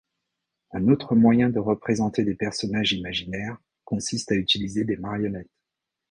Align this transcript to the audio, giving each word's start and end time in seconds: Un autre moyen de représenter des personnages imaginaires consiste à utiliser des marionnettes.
Un 0.71 0.87
autre 0.87 1.13
moyen 1.13 1.49
de 1.51 1.59
représenter 1.59 2.23
des 2.23 2.33
personnages 2.33 2.91
imaginaires 2.93 3.61
consiste 3.85 4.31
à 4.31 4.35
utiliser 4.35 4.83
des 4.83 4.97
marionnettes. 4.97 5.51